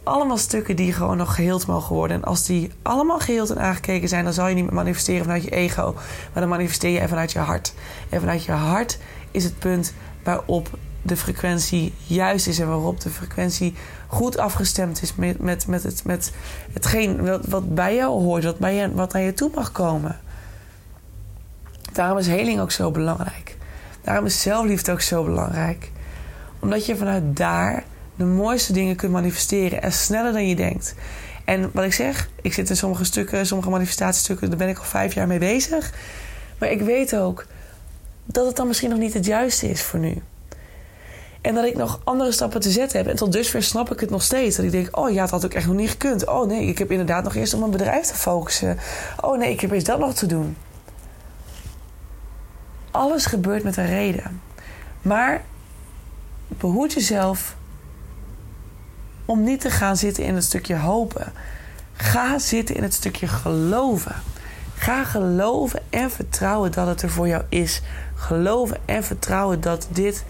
[0.07, 2.17] allemaal stukken die gewoon nog geheeld mogen worden.
[2.17, 5.49] En als die allemaal geheeld en aangekeken zijn, dan zal je niet manifesteren vanuit je
[5.49, 5.93] ego.
[6.33, 7.73] Maar dan manifesteer je vanuit je hart.
[8.09, 8.97] En vanuit je hart
[9.31, 9.93] is het punt
[10.23, 10.69] waarop
[11.01, 13.75] de frequentie juist is en waarop de frequentie
[14.07, 16.31] goed afgestemd is met, met, met, het, met
[16.73, 20.19] hetgeen wat, wat bij jou hoort, wat, bij je, wat naar je toe mag komen.
[21.93, 23.56] Daarom is heling ook zo belangrijk.
[24.07, 25.91] Daarom is zelfliefde ook zo belangrijk.
[26.59, 27.83] Omdat je vanuit daar
[28.15, 30.95] de mooiste dingen kunt manifesteren en sneller dan je denkt.
[31.45, 34.83] En wat ik zeg, ik zit in sommige stukken, sommige manifestatiestukken, daar ben ik al
[34.83, 35.93] vijf jaar mee bezig.
[36.57, 37.45] Maar ik weet ook
[38.25, 40.21] dat het dan misschien nog niet het juiste is voor nu.
[41.41, 43.07] En dat ik nog andere stappen te zetten heb.
[43.07, 44.55] En tot dusver snap ik het nog steeds.
[44.55, 46.27] Dat ik denk, oh ja, dat had ook echt nog niet gekund.
[46.27, 48.77] Oh nee, ik heb inderdaad nog eerst op mijn bedrijf te focussen.
[49.21, 50.55] Oh nee, ik heb eerst dat nog te doen.
[52.97, 54.41] Alles gebeurt met een reden.
[55.01, 55.43] Maar
[56.47, 57.55] behoed jezelf
[59.25, 61.33] om niet te gaan zitten in het stukje hopen.
[61.93, 64.15] Ga zitten in het stukje geloven.
[64.75, 67.81] Ga geloven en vertrouwen dat het er voor jou is.
[68.15, 70.23] Geloven en vertrouwen dat dit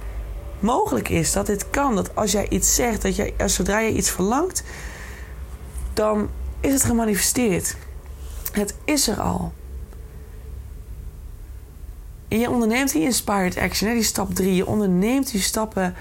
[0.60, 1.32] mogelijk is.
[1.32, 1.95] Dat dit kan.
[1.95, 4.63] Dat als jij iets zegt, dat jij, zodra je iets verlangt,
[5.93, 7.75] dan is het gemanifesteerd.
[8.51, 9.53] Het is er al.
[12.27, 14.55] En je onderneemt die inspired action, die stap 3.
[14.55, 15.95] Je onderneemt die stappen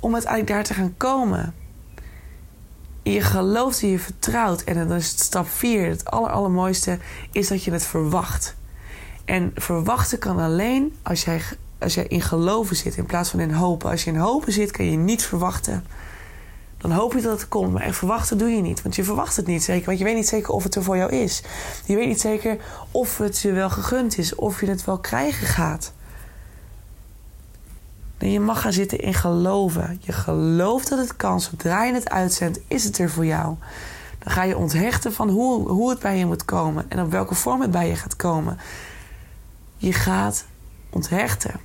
[0.00, 1.54] om uiteindelijk daar te gaan komen
[3.12, 4.62] je gelooft en je vertrouwt.
[4.62, 6.98] En dan is stap 4, het aller, allermooiste,
[7.32, 8.56] is dat je het verwacht.
[9.24, 11.40] En verwachten kan alleen als jij,
[11.78, 13.90] als jij in geloven zit in plaats van in hopen.
[13.90, 15.84] Als je in hopen zit, kan je niet verwachten.
[16.86, 18.82] Dan hoop je dat het komt, maar echt verwachten doe je niet.
[18.82, 20.96] Want je verwacht het niet zeker, want je weet niet zeker of het er voor
[20.96, 21.42] jou is.
[21.84, 22.58] Je weet niet zeker
[22.90, 25.92] of het je wel gegund is, of je het wel krijgen gaat.
[28.18, 29.98] Je mag gaan zitten in geloven.
[30.00, 31.40] Je gelooft dat het kan.
[31.40, 33.56] Zodra je het uitzendt, is het er voor jou.
[34.18, 37.34] Dan ga je onthechten van hoe, hoe het bij je moet komen en op welke
[37.34, 38.58] vorm het bij je gaat komen.
[39.76, 40.44] Je gaat
[40.90, 41.60] onthechten.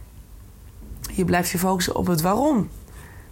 [1.11, 2.69] Je blijft je focussen op het waarom.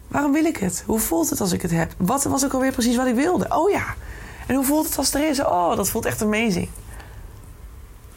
[0.10, 0.84] Waarom wil ik het?
[0.86, 1.94] Hoe voelt het als ik het heb?
[1.98, 3.46] Wat was ook alweer precies wat ik wilde?
[3.50, 3.96] Oh ja.
[4.48, 5.40] En hoe voelt het als het er is?
[5.40, 6.70] Oh, dat voelt echt amazing.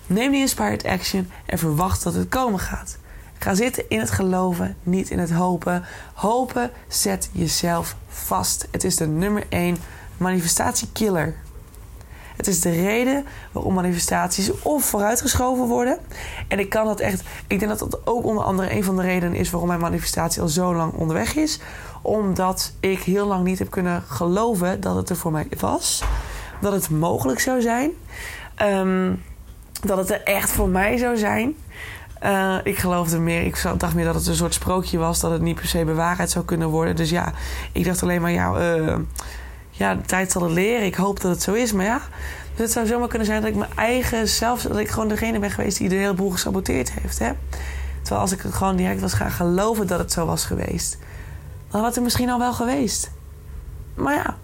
[0.07, 2.97] Neem die inspired action en verwacht dat het komen gaat.
[3.39, 5.85] Ga zitten in het geloven, niet in het hopen.
[6.15, 8.69] Hopen zet jezelf vast.
[8.71, 9.77] Het is de nummer 1
[10.17, 11.35] manifestatiekiller.
[12.43, 15.99] Het is de reden waarom manifestaties of vooruitgeschoven worden.
[16.49, 17.23] En ik kan dat echt.
[17.47, 20.43] Ik denk dat dat ook onder andere een van de redenen is waarom mijn manifestatie
[20.43, 21.61] al zo lang onderweg is.
[22.03, 26.03] Omdat ik heel lang niet heb kunnen geloven dat het er voor mij was.
[26.61, 27.91] Dat het mogelijk zou zijn.
[28.63, 29.23] Um,
[29.83, 31.55] dat het er echt voor mij zou zijn.
[32.23, 33.43] Uh, ik geloofde meer.
[33.43, 35.21] Ik dacht meer dat het een soort sprookje was.
[35.21, 36.97] Dat het niet per se bewaarheid zou kunnen worden.
[36.97, 37.33] Dus ja,
[37.73, 38.97] ik dacht alleen maar, ja, uh,
[39.75, 40.87] ja, de tijd zal het leren.
[40.87, 41.73] Ik hoop dat het zo is.
[41.73, 42.01] Maar ja,
[42.55, 44.63] dus het zou zomaar kunnen zijn dat ik mijn eigen zelf...
[44.63, 47.19] dat ik gewoon degene ben geweest die de hele boel gesaboteerd heeft.
[47.19, 47.33] Hè?
[48.01, 50.99] Terwijl als ik het gewoon direct was gaan geloven dat het zo was geweest...
[51.71, 53.11] dan had het misschien al wel geweest.
[53.95, 54.37] Maar ja,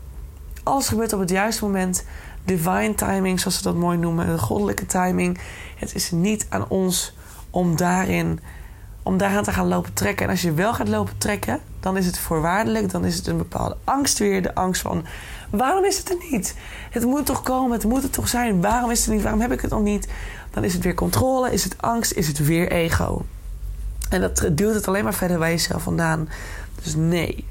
[0.62, 2.05] alles gebeurt op het juiste moment.
[2.45, 4.27] Divine timing, zoals ze dat mooi noemen.
[4.27, 5.38] De goddelijke timing.
[5.77, 7.17] Het is niet aan ons
[7.51, 8.41] om daarin
[9.09, 10.25] om daaraan te gaan lopen trekken.
[10.25, 12.90] En als je wel gaat lopen trekken, dan is het voorwaardelijk.
[12.90, 14.42] Dan is het een bepaalde angst weer.
[14.42, 15.05] De angst van,
[15.51, 16.55] waarom is het er niet?
[16.90, 18.61] Het moet toch komen, het moet er toch zijn.
[18.61, 19.23] Waarom is het er niet?
[19.23, 20.09] Waarom heb ik het nog niet?
[20.51, 23.25] Dan is het weer controle, is het angst, is het weer ego.
[24.11, 26.29] En dat duwt het alleen maar verder bij jezelf vandaan.
[26.83, 27.44] Dus nee.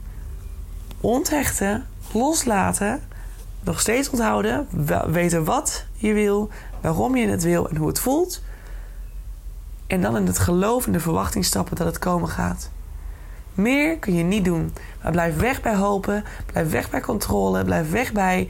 [1.02, 3.02] Onthechten, loslaten,
[3.64, 4.68] nog steeds onthouden,
[5.08, 6.50] weten wat je wil,
[6.82, 8.42] waarom je het wil en hoe het voelt
[9.88, 12.70] en dan in het geloof en de verwachting stappen dat het komen gaat.
[13.58, 14.74] Meer kun je niet doen.
[15.04, 16.24] Maar blijf weg bij hopen.
[16.46, 17.64] Blijf weg bij controle.
[17.64, 18.48] Blijf weg bij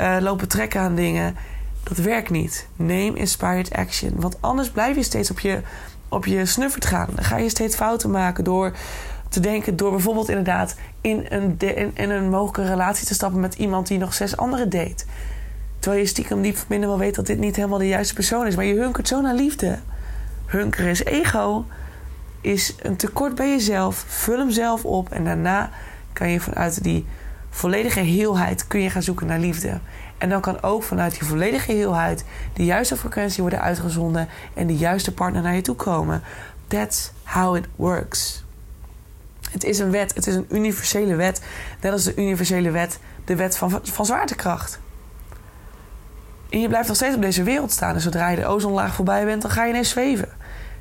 [0.00, 1.36] uh, lopen trekken aan dingen.
[1.82, 2.66] Dat werkt niet.
[2.76, 4.12] Neem inspired action.
[4.16, 5.60] Want anders blijf je steeds op je,
[6.08, 7.08] op je snuffert gaan.
[7.14, 8.72] Dan ga je steeds fouten maken door
[9.28, 9.76] te denken...
[9.76, 11.58] door bijvoorbeeld inderdaad in een,
[11.94, 13.40] in een mogelijke relatie te stappen...
[13.40, 15.04] met iemand die nog zes anderen date.
[15.78, 18.46] Terwijl je stiekem diep van binnen wel weet dat dit niet helemaal de juiste persoon
[18.46, 18.56] is.
[18.56, 19.78] Maar je hunkert zo naar liefde
[20.46, 21.64] hunker is ego,
[22.40, 24.04] is een tekort bij jezelf.
[24.06, 25.70] Vul hem zelf op en daarna
[26.12, 27.06] kan je vanuit die
[27.50, 29.80] volledige heelheid kun je gaan zoeken naar liefde.
[30.18, 34.76] En dan kan ook vanuit die volledige heelheid de juiste frequentie worden uitgezonden en de
[34.76, 36.22] juiste partner naar je toe komen.
[36.68, 38.44] That's how it works.
[39.50, 41.42] Het is een wet, het is een universele wet.
[41.80, 44.80] Net als de universele wet, de wet van, van zwaartekracht.
[46.56, 47.94] En je blijft nog steeds op deze wereld staan.
[47.94, 50.28] En zodra je de ozonlaag voorbij bent, dan ga je ineens zweven.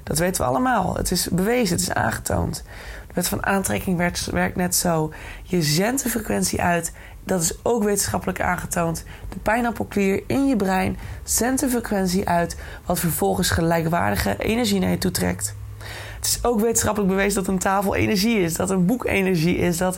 [0.04, 0.96] Dat weten we allemaal.
[0.96, 2.64] Het is bewezen, het is aangetoond.
[3.08, 5.14] De wet van aantrekking werkt, net zo.
[5.44, 6.94] Je zendt de frequentie uit.
[7.24, 9.04] Dat is ook wetenschappelijk aangetoond.
[9.30, 14.98] De pijnappelklier in je brein zendt de frequentie uit, wat vervolgens gelijkwaardige energie naar je
[14.98, 15.56] toe trekt.
[16.16, 19.78] Het is ook wetenschappelijk bewezen dat een tafel energie is, dat een boek energie is,
[19.78, 19.98] dat,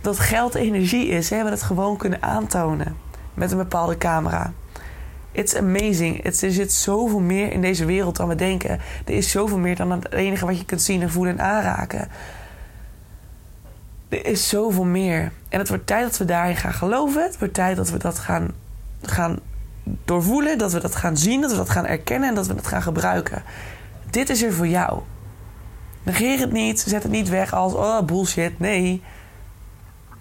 [0.00, 1.28] dat geld energie is.
[1.28, 2.96] We hebben het gewoon kunnen aantonen
[3.34, 4.52] met een bepaalde camera.
[5.32, 6.24] It's amazing.
[6.24, 8.80] Er zit zoveel meer in deze wereld dan we denken.
[9.04, 12.08] Er is zoveel meer dan het enige wat je kunt zien en voelen en aanraken.
[14.08, 15.32] Er is zoveel meer.
[15.48, 17.22] En het wordt tijd dat we daarin gaan geloven.
[17.22, 18.50] Het wordt tijd dat we dat gaan,
[19.02, 19.38] gaan
[20.04, 20.58] doorvoelen.
[20.58, 21.40] Dat we dat gaan zien.
[21.40, 22.28] Dat we dat gaan erkennen.
[22.28, 23.42] En dat we dat gaan gebruiken.
[24.10, 25.00] Dit is er voor jou.
[26.02, 26.80] Negeer het niet.
[26.80, 28.58] Zet het niet weg als oh bullshit.
[28.58, 29.02] Nee.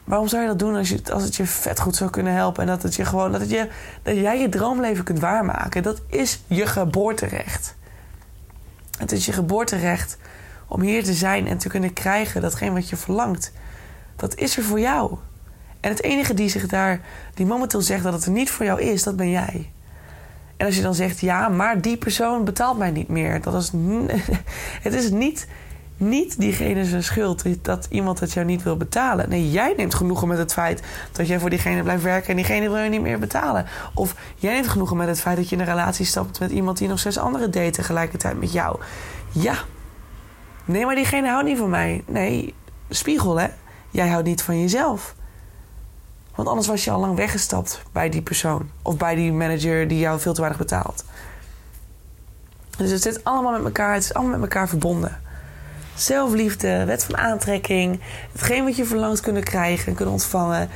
[0.08, 2.62] Waarom zou je dat doen als, je, als het je vet goed zou kunnen helpen?
[2.62, 3.70] En dat, het je gewoon, dat, het je,
[4.04, 5.84] dat jij je droomleven kunt waarmaken.
[5.84, 7.76] Dat is je geboorterecht.
[8.98, 10.18] Het is je geboorterecht
[10.68, 13.52] om hier te zijn en te kunnen krijgen datgene wat je verlangt.
[14.16, 15.18] Dat is er voor jou.
[15.80, 17.02] En het enige die zich daar,
[17.34, 19.72] die momenteel zegt dat het er niet voor jou is, dat ben jij.
[20.58, 23.42] En als je dan zegt, ja, maar die persoon betaalt mij niet meer.
[23.42, 23.72] Dat is,
[24.88, 25.48] het is niet
[25.98, 29.30] niet diegene zijn schuld dat iemand het jou niet wil betalen.
[29.30, 30.82] Nee, jij neemt genoegen met het feit
[31.12, 33.66] dat jij voor diegene blijft werken en diegene wil je niet meer betalen.
[33.94, 36.78] Of jij neemt genoegen met het feit dat je in een relatie stapt met iemand
[36.78, 38.80] die nog zes andere date tegelijkertijd met jou.
[39.32, 39.56] Ja.
[40.66, 42.04] Nee, maar diegene houdt niet van mij.
[42.08, 42.54] Nee,
[42.90, 43.48] spiegel hè.
[43.90, 45.16] Jij houdt niet van jezelf.
[46.36, 48.70] Want anders was je al lang weggestapt bij die persoon.
[48.82, 51.04] Of bij die manager die jou veel te weinig betaalt.
[52.78, 53.94] Dus het zit allemaal met elkaar.
[53.94, 55.26] Het is allemaal met elkaar verbonden
[56.02, 58.00] zelfliefde, wet van aantrekking,
[58.32, 60.70] hetgeen wat je verlangt kunnen krijgen en kunnen ontvangen.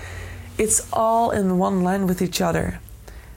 [0.56, 2.80] It's all in one line with each other.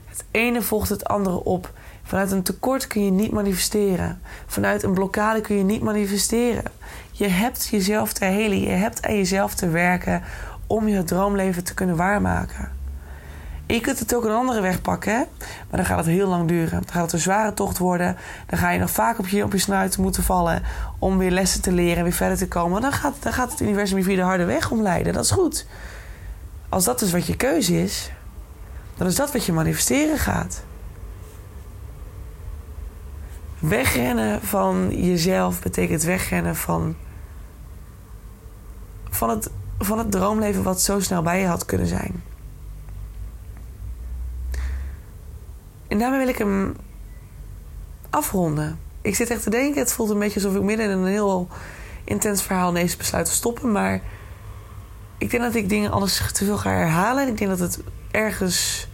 [0.04, 1.72] Het ene volgt het andere op.
[2.02, 4.20] Vanuit een tekort kun je niet manifesteren.
[4.46, 6.64] Vanuit een blokkade kun je niet manifesteren.
[7.12, 10.22] Je hebt jezelf te helen, je hebt aan jezelf te werken
[10.66, 12.82] om je droomleven te kunnen waarmaken
[13.66, 15.18] je kunt het ook een andere weg pakken, hè?
[15.38, 16.70] maar dan gaat het heel lang duren.
[16.70, 18.16] Dan gaat het een zware tocht worden.
[18.46, 20.62] Dan ga je nog vaak op je, op je snuit moeten vallen
[20.98, 22.82] om weer lessen te leren en weer verder te komen.
[22.82, 25.12] Dan gaat, dan gaat het universum je via de harde weg omleiden.
[25.12, 25.66] Dat is goed.
[26.68, 28.10] Als dat dus wat je keuze is,
[28.96, 30.62] dan is dat wat je manifesteren gaat.
[33.58, 36.96] Wegrennen van jezelf betekent wegrennen van,
[39.10, 42.22] van, het, van het droomleven wat zo snel bij je had kunnen zijn.
[45.94, 46.76] En daarmee wil ik hem
[48.10, 48.78] afronden.
[49.00, 51.48] Ik zit echt te denken, het voelt een beetje alsof ik midden in een heel
[52.04, 53.72] intens verhaal ineens besluit te stoppen.
[53.72, 54.00] Maar
[55.18, 57.28] ik denk dat ik dingen anders te veel ga herhalen.
[57.28, 57.80] Ik denk dat het
[58.10, 58.88] ergens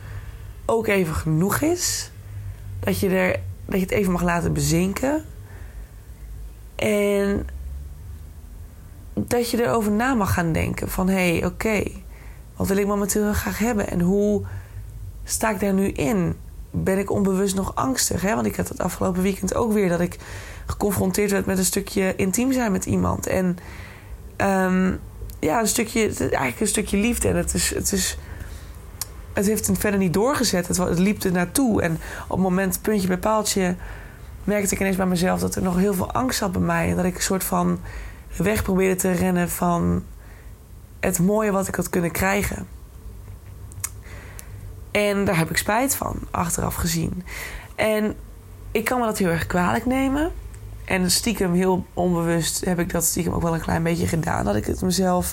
[0.67, 2.11] ook even genoeg is.
[2.81, 5.25] Dat je, er, dat je het even mag laten bezinken.
[6.77, 7.47] En
[9.15, 10.89] dat je erover na mag gaan denken.
[10.89, 11.83] Van hé, hey, oké,
[12.57, 13.91] wat wil ik momenteel graag hebben?
[13.91, 14.43] En hoe
[15.25, 16.37] sta ik daar nu in?
[16.71, 18.23] Ben ik onbewust nog angstig.
[18.23, 18.35] Hè?
[18.35, 20.19] Want ik had het afgelopen weekend ook weer dat ik
[20.67, 23.27] geconfronteerd werd met een stukje intiem zijn met iemand.
[23.27, 23.59] En
[24.37, 25.01] um,
[25.41, 27.29] ja, een stukje, eigenlijk een stukje liefde.
[27.29, 27.75] En het is.
[27.75, 28.19] Het is
[29.33, 30.69] het heeft het verder niet doorgezet.
[30.69, 31.83] Het, het liep er naartoe.
[31.83, 33.77] En op het moment, puntje bij paaltje,
[34.45, 36.91] merkte ik ineens bij mezelf dat er nog heel veel angst zat bij mij.
[36.91, 37.81] En dat ik een soort van
[38.37, 40.03] weg probeerde te rennen van
[41.01, 42.67] het mooie wat ik had kunnen krijgen.
[44.91, 47.25] En daar heb ik spijt van, achteraf gezien.
[47.75, 48.17] En
[48.73, 50.33] ik kan me dat heel erg kwalijk nemen.
[50.85, 54.45] En stiekem, heel onbewust, heb ik dat stiekem ook wel een klein beetje gedaan.
[54.45, 55.33] Dat ik het mezelf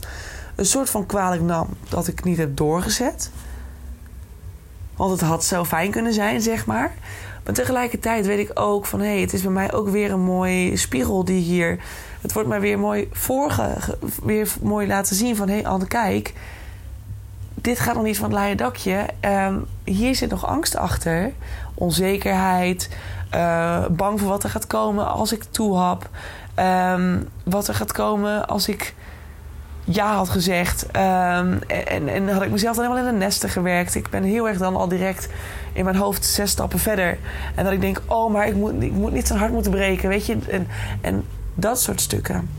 [0.56, 1.68] een soort van kwalijk nam.
[1.90, 3.32] Dat ik niet heb doorgezet.
[4.96, 6.92] Want het had zo fijn kunnen zijn, zeg maar.
[7.44, 9.00] Maar tegelijkertijd weet ik ook van...
[9.00, 11.80] hé, hey, het is bij mij ook weer een mooi spiegel die hier...
[12.22, 13.98] Het wordt mij weer mooi voorge...
[14.24, 15.48] weer mooi laten zien van...
[15.48, 16.34] hé, hey, Anne, kijk
[17.62, 19.06] dit gaat nog niet van het leien dakje.
[19.22, 21.32] Um, hier zit nog angst achter.
[21.74, 22.90] Onzekerheid.
[23.36, 26.10] Uh, bang voor wat er gaat komen als ik toehap.
[26.94, 28.96] Um, wat er gaat komen als ik
[29.84, 30.86] ja had gezegd.
[30.86, 33.96] Um, en, en had ik mezelf dan helemaal in de nesten gewerkt.
[33.96, 35.30] Ik ben heel erg dan al direct
[35.74, 37.18] in mijn hoofd zes stappen verder.
[37.56, 40.10] En dat ik denk, oh, maar ik moet, ik moet niet zo hard moeten breken,
[40.10, 40.38] weet je.
[40.50, 40.68] En,
[41.02, 42.50] en dat soort stukken.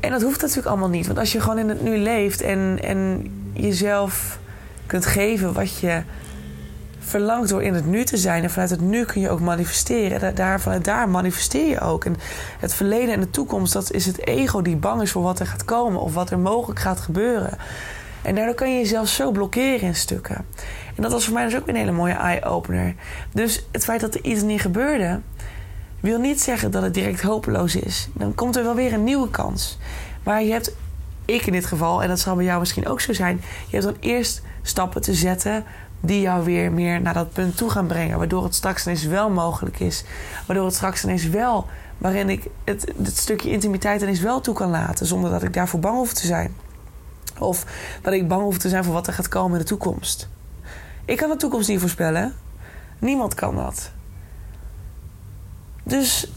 [0.00, 1.06] En dat hoeft natuurlijk allemaal niet.
[1.06, 4.38] Want als je gewoon in het nu leeft en, en jezelf
[4.86, 6.02] kunt geven wat je
[6.98, 8.42] verlangt door in het nu te zijn.
[8.42, 10.20] En vanuit het nu kun je ook manifesteren.
[10.20, 12.04] En daar, vanuit daar manifesteer je ook.
[12.04, 12.16] En
[12.58, 15.46] het verleden en de toekomst, dat is het ego die bang is voor wat er
[15.46, 17.58] gaat komen of wat er mogelijk gaat gebeuren.
[18.22, 20.36] En daardoor kan je jezelf zo blokkeren in stukken.
[20.96, 22.94] En dat was voor mij dus ook een hele mooie eye-opener.
[23.32, 25.20] Dus het feit dat er iets niet gebeurde,
[26.00, 28.08] wil niet zeggen dat het direct hopeloos is.
[28.12, 29.78] Dan komt er wel weer een nieuwe kans.
[30.22, 30.72] Maar je hebt,
[31.34, 33.84] ik in dit geval, en dat zal bij jou misschien ook zo zijn, je hebt
[33.84, 35.64] dan eerst stappen te zetten
[36.00, 38.18] die jou weer meer naar dat punt toe gaan brengen.
[38.18, 40.04] Waardoor het straks ineens wel mogelijk is.
[40.46, 41.66] Waardoor het straks ineens wel,
[41.98, 45.06] waarin ik het, stukje intimiteit ineens wel toe kan laten.
[45.06, 46.54] Zonder dat ik daarvoor bang hoef te zijn.
[47.38, 47.64] Of
[48.02, 50.28] dat ik bang hoef te zijn voor wat er gaat komen in de toekomst.
[51.04, 52.34] Ik kan de toekomst niet voorspellen.
[52.98, 53.90] Niemand kan dat.
[55.82, 56.32] Dus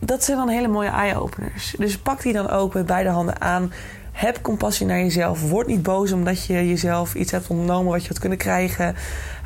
[0.00, 1.74] dat zijn dan hele mooie eye-openers.
[1.78, 3.72] Dus pak die dan ook met beide handen aan.
[4.12, 5.50] Heb compassie naar jezelf.
[5.50, 8.96] Word niet boos omdat je jezelf iets hebt ontnomen wat je had kunnen krijgen.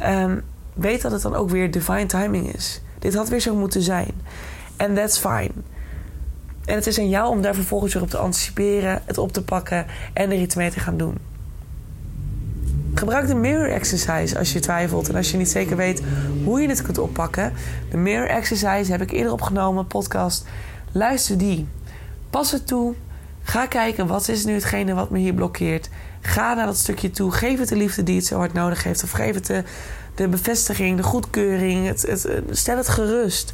[0.03, 0.43] Um,
[0.75, 2.81] weet dat het dan ook weer divine timing is.
[2.99, 4.11] Dit had weer zo moeten zijn.
[4.77, 5.51] En that's fine.
[6.65, 9.45] En het is aan jou om daar vervolgens weer op te anticiperen, het op te
[9.45, 11.34] pakken en er iets mee te gaan doen.
[12.95, 16.03] Gebruik de mirror exercise als je twijfelt en als je niet zeker weet
[16.45, 17.53] hoe je het kunt oppakken.
[17.91, 20.47] De mirror exercise heb ik eerder opgenomen, podcast.
[20.93, 21.67] Luister die.
[22.31, 22.95] Pas het toe.
[23.43, 25.89] Ga kijken wat is nu hetgene wat me hier blokkeert.
[26.21, 27.33] Ga naar dat stukje toe.
[27.33, 29.03] Geef het de liefde die het zo hard nodig heeft.
[29.03, 29.65] Of geef het de,
[30.15, 31.87] de bevestiging, de goedkeuring.
[31.87, 33.53] Het, het, stel het gerust.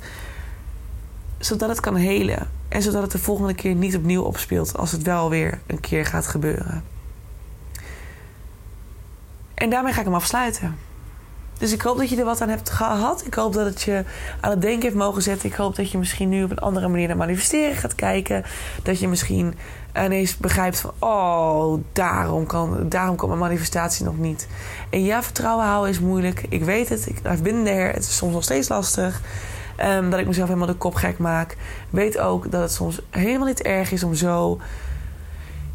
[1.39, 2.49] Zodat het kan helen.
[2.69, 6.07] En zodat het de volgende keer niet opnieuw opspeelt als het wel weer een keer
[6.07, 7.00] gaat gebeuren.
[9.61, 10.77] En daarmee ga ik hem afsluiten.
[11.59, 13.27] Dus ik hoop dat je er wat aan hebt gehad.
[13.27, 14.05] Ik hoop dat het je
[14.41, 15.49] aan het denken heeft mogen zetten.
[15.49, 18.45] Ik hoop dat je misschien nu op een andere manier naar manifesteren gaat kijken.
[18.83, 19.55] Dat je misschien
[19.97, 20.93] ineens begrijpt van...
[20.99, 24.49] oh, daarom kan, daarom kan mijn manifestatie nog niet.
[24.91, 26.45] En ja, vertrouwen houden is moeilijk.
[26.49, 27.07] Ik weet het.
[27.07, 29.21] Ik heb binnen Het is soms nog steeds lastig.
[29.85, 31.57] Um, dat ik mezelf helemaal de kop gek maak.
[31.91, 34.61] Weet ook dat het soms helemaal niet erg is om zo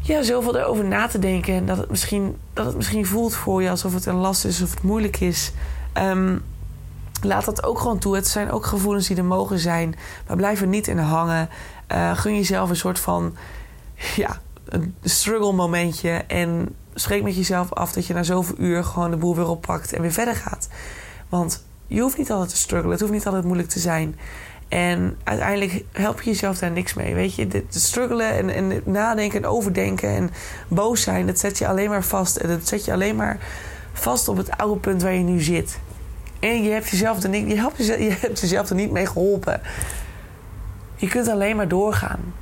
[0.06, 1.54] ja, zoveel erover na te denken.
[1.54, 4.62] En dat het, misschien, dat het misschien voelt voor je alsof het een last is
[4.62, 5.52] of het moeilijk is.
[5.98, 6.42] Um,
[7.22, 8.14] laat dat ook gewoon toe.
[8.14, 9.94] Het zijn ook gevoelens die er mogen zijn.
[10.26, 11.48] Maar blijf er niet in hangen.
[11.92, 13.36] Uh, gun jezelf een soort van
[14.16, 16.10] ja, een struggle momentje.
[16.10, 19.92] En spreek met jezelf af dat je na zoveel uur gewoon de boel weer oppakt
[19.92, 20.68] en weer verder gaat.
[21.28, 22.90] Want je hoeft niet altijd te struggelen.
[22.90, 24.18] Het hoeft niet altijd moeilijk te zijn.
[24.68, 27.14] En uiteindelijk help je jezelf daar niks mee.
[27.14, 30.30] Weet je, de, struggelen en, en nadenken en overdenken en
[30.68, 32.36] boos zijn, dat zet je alleen maar vast.
[32.36, 33.38] En dat zet je alleen maar
[33.92, 35.78] vast op het oude punt waar je nu zit.
[36.40, 39.06] En je hebt jezelf er niet, je hebt jezelf, je hebt jezelf er niet mee
[39.06, 39.60] geholpen.
[40.96, 42.34] Je kunt alleen maar doorgaan.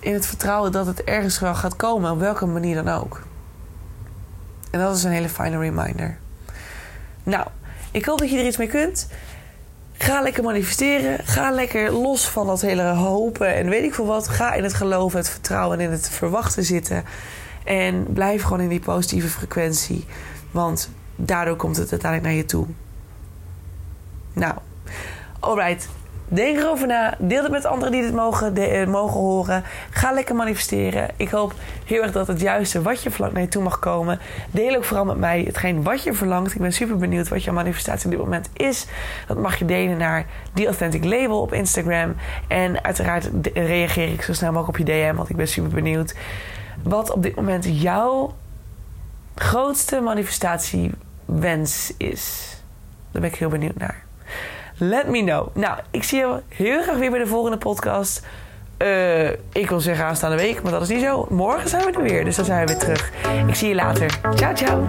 [0.00, 3.22] In het vertrouwen dat het ergens wel gaat komen, op welke manier dan ook.
[4.70, 6.18] En dat is een hele fijne reminder.
[7.22, 7.46] Nou,
[7.90, 9.08] ik hoop dat je er iets mee kunt.
[9.98, 11.24] Ga lekker manifesteren.
[11.24, 14.28] Ga lekker los van dat hele hopen en weet ik veel wat.
[14.28, 17.04] Ga in het geloven, het vertrouwen en in het verwachten zitten.
[17.64, 20.04] En blijf gewoon in die positieve frequentie.
[20.50, 22.66] Want daardoor komt het uiteindelijk naar je toe.
[24.32, 24.54] Nou,
[25.40, 25.88] alright.
[26.28, 27.14] Denk erover na.
[27.18, 29.64] Deel het met anderen die dit mogen, eh, mogen horen.
[29.90, 31.08] Ga lekker manifesteren.
[31.16, 34.18] Ik hoop heel erg dat het juiste wat je verlangt naar je toe mag komen.
[34.50, 36.54] Deel ook vooral met mij hetgeen wat je verlangt.
[36.54, 38.86] Ik ben super benieuwd wat jouw manifestatie op dit moment is.
[39.26, 42.14] Dat mag je delen naar The Authentic Label op Instagram.
[42.48, 46.14] En uiteraard reageer ik zo snel mogelijk op je DM, want ik ben super benieuwd.
[46.82, 48.34] Wat op dit moment jouw
[49.34, 52.56] grootste manifestatiewens is.
[53.10, 54.05] Daar ben ik heel benieuwd naar.
[54.78, 55.48] Let me know.
[55.54, 58.26] Nou, ik zie je heel graag weer bij de volgende podcast.
[58.82, 61.26] Uh, ik wil zeggen aanstaande week, maar dat is niet zo.
[61.30, 63.12] Morgen zijn we er weer, dus dan zijn we weer terug.
[63.46, 64.18] Ik zie je later.
[64.34, 64.88] Ciao, ciao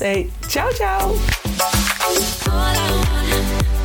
[0.00, 1.08] Hey, ciao, ciao.
[1.08, 1.16] All
[2.48, 3.75] I